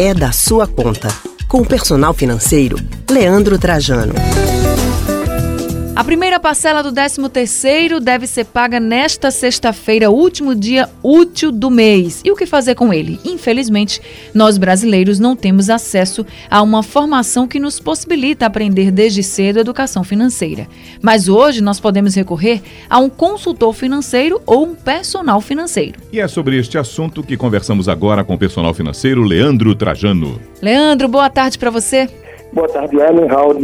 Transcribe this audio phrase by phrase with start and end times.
[0.00, 1.08] é da sua conta.
[1.48, 2.76] Com o personal financeiro,
[3.10, 4.14] Leandro Trajano.
[5.98, 12.22] A primeira parcela do 13º deve ser paga nesta sexta-feira, último dia útil do mês.
[12.24, 13.18] E o que fazer com ele?
[13.24, 14.00] Infelizmente,
[14.32, 20.04] nós brasileiros não temos acesso a uma formação que nos possibilita aprender desde cedo educação
[20.04, 20.68] financeira.
[21.02, 25.98] Mas hoje nós podemos recorrer a um consultor financeiro ou um personal financeiro.
[26.12, 30.40] E é sobre este assunto que conversamos agora com o personal financeiro Leandro Trajano.
[30.62, 32.08] Leandro, boa tarde para você.
[32.52, 33.58] Boa tarde, Ana, Raul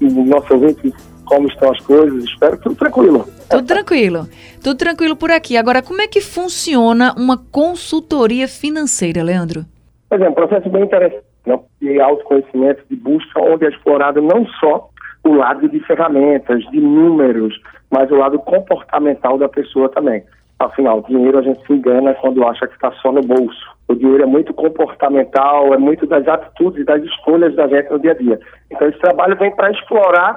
[0.00, 0.92] e nosso ouvinte
[1.26, 2.24] como estão as coisas.
[2.24, 3.28] Espero que tudo tranquilo.
[3.50, 4.28] Tudo tranquilo.
[4.62, 5.56] Tudo tranquilo por aqui.
[5.56, 9.64] Agora, como é que funciona uma consultoria financeira, Leandro?
[10.08, 11.58] Pois é, um processo bem interessante né?
[11.80, 14.88] de autoconhecimento, de busca, onde é explorado não só
[15.24, 20.22] o lado de ferramentas, de números, mas o lado comportamental da pessoa também.
[20.58, 23.76] Afinal, o dinheiro a gente se engana quando acha que está só no bolso.
[23.88, 28.12] O dinheiro é muito comportamental, é muito das atitudes, das escolhas da gente no dia
[28.12, 28.40] a dia.
[28.70, 30.36] Então, esse trabalho vem para explorar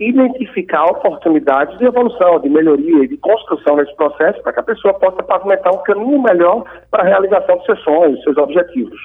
[0.00, 4.94] identificar oportunidades de evolução, de melhoria e de construção nesse processo para que a pessoa
[4.94, 8.98] possa pavimentar um caminho melhor para a realização dos seus sonhos, seus objetivos.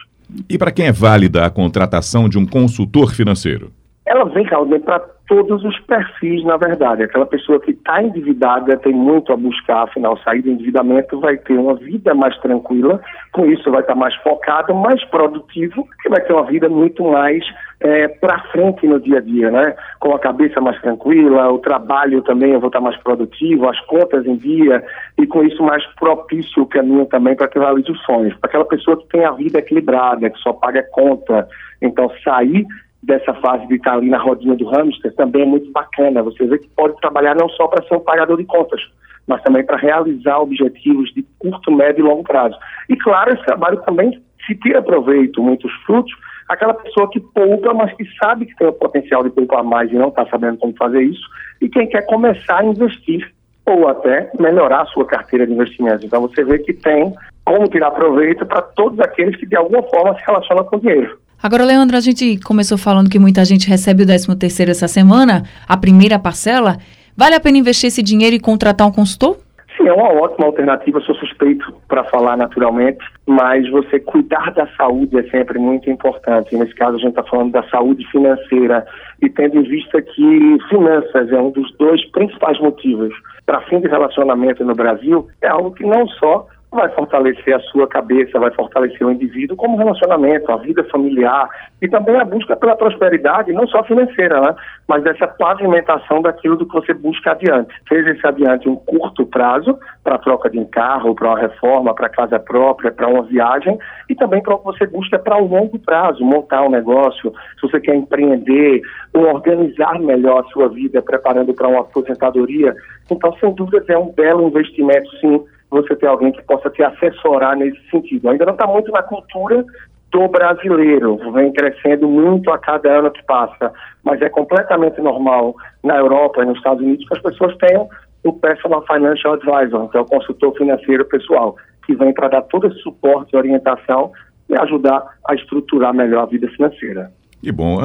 [0.49, 3.71] E para quem é válida a contratação de um consultor financeiro?
[4.15, 7.03] Ela vem, Claudio, para todos os perfis, na verdade.
[7.03, 11.57] Aquela pessoa que está endividada tem muito a buscar, afinal, sair do endividamento vai ter
[11.57, 13.01] uma vida mais tranquila,
[13.33, 17.03] com isso vai estar tá mais focado, mais produtivo, e vai ter uma vida muito
[17.03, 17.43] mais
[17.81, 19.75] é, para frente no dia a dia, né?
[19.99, 23.79] Com a cabeça mais tranquila, o trabalho também eu vou estar tá mais produtivo, as
[23.81, 24.81] contas em dia,
[25.17, 28.33] e com isso mais propício o caminho também para que realize os sonhos.
[28.37, 31.49] Para aquela pessoa que tem a vida equilibrada, que só paga conta.
[31.81, 32.65] Então, sair
[33.05, 36.23] dessa fase de estar na rodinha do hamster também é muito bacana.
[36.23, 38.81] Você vê que pode trabalhar não só para ser um pagador de contas,
[39.27, 42.57] mas também para realizar objetivos de curto, médio e longo prazo.
[42.89, 46.13] E claro, esse trabalho também se tira proveito, muitos frutos,
[46.49, 49.95] aquela pessoa que poupa, mas que sabe que tem o potencial de poupar mais e
[49.95, 51.27] não está sabendo como fazer isso,
[51.61, 53.31] e quem quer começar a investir
[53.65, 56.03] ou até melhorar a sua carteira de investimentos.
[56.03, 57.13] Então você vê que tem
[57.43, 61.17] como tirar proveito para todos aqueles que de alguma forma se relacionam com o dinheiro.
[61.45, 65.43] Agora, Leandro, a gente começou falando que muita gente recebe o 13 terceiro essa semana,
[65.69, 66.77] a primeira parcela.
[67.15, 69.37] Vale a pena investir esse dinheiro e contratar um consultor?
[69.77, 75.19] Sim, é uma ótima alternativa, sou suspeito para falar naturalmente, mas você cuidar da saúde
[75.19, 76.57] é sempre muito importante.
[76.57, 78.83] Nesse caso, a gente está falando da saúde financeira
[79.21, 83.13] e tendo em vista que finanças é um dos dois principais motivos
[83.45, 87.87] para fim de relacionamento no Brasil, é algo que não só vai fortalecer a sua
[87.87, 91.49] cabeça, vai fortalecer o indivíduo como relacionamento, a vida familiar
[91.81, 94.55] e também a busca pela prosperidade, não só financeira, né?
[94.87, 97.73] mas dessa pavimentação daquilo do que você busca adiante.
[97.87, 102.09] Seja esse adiante um curto prazo para troca de um carro, para uma reforma, para
[102.09, 103.77] casa própria, para uma viagem
[104.09, 107.61] e também para o que você busca para o longo prazo, montar um negócio, se
[107.61, 108.81] você quer empreender
[109.13, 112.75] ou organizar melhor a sua vida, preparando para uma aposentadoria.
[113.09, 117.55] Então, sem dúvidas, é um belo investimento, sim, você ter alguém que possa te assessorar
[117.57, 118.29] nesse sentido.
[118.29, 119.65] Ainda não está muito na cultura
[120.11, 123.73] do brasileiro, vem crescendo muito a cada ano que passa,
[124.03, 127.89] mas é completamente normal na Europa e nos Estados Unidos que as pessoas tenham
[128.23, 131.55] o Personal Financial Advisor, que é o consultor financeiro pessoal,
[131.85, 134.11] que vem para dar todo esse suporte e orientação
[134.49, 137.11] e ajudar a estruturar melhor a vida financeira.
[137.41, 137.77] Que bom.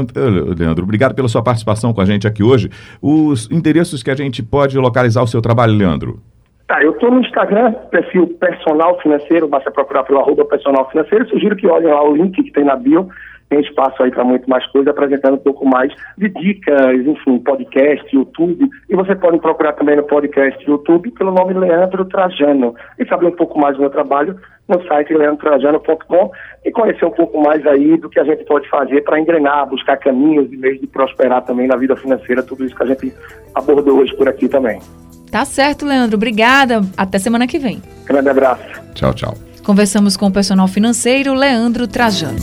[0.59, 2.71] Leandro, obrigado pela sua participação com a gente aqui hoje.
[3.03, 6.19] Os endereços que a gente pode localizar o seu trabalho, Leandro.
[6.71, 11.29] Tá, eu estou no Instagram, perfil personal financeiro, basta procurar pelo arroba personal financeiro.
[11.29, 13.09] Sugiro que olhem lá o link que tem na bio.
[13.49, 18.15] Tem espaço aí para muito mais coisa, apresentando um pouco mais de dicas, enfim, podcast,
[18.15, 18.71] YouTube.
[18.89, 22.77] E você pode procurar também no podcast YouTube pelo nome Leandro Trajano.
[23.01, 24.39] E saber um pouco mais do meu trabalho
[24.69, 26.31] no site leandrotrajano.com
[26.65, 29.97] e conhecer um pouco mais aí do que a gente pode fazer para engrenar, buscar
[29.97, 33.13] caminhos e meios de prosperar também na vida financeira, tudo isso que a gente
[33.57, 34.79] abordou hoje por aqui também.
[35.31, 36.17] Tá certo, Leandro.
[36.17, 36.83] Obrigada.
[36.97, 37.83] Até semana que vem.
[38.05, 38.63] Grande abraço.
[38.95, 39.39] Tchau, tchau.
[39.63, 42.39] Conversamos com o personal financeiro Leandro Trajano.